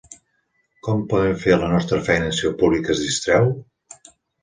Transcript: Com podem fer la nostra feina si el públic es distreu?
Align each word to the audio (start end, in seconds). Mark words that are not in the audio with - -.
Com 0.87 1.03
podem 1.11 1.37
fer 1.45 1.59
la 1.65 1.71
nostra 1.75 2.01
feina 2.09 2.35
si 2.41 2.51
el 2.53 2.59
públic 2.65 2.93
es 2.97 3.07
distreu? 3.07 3.57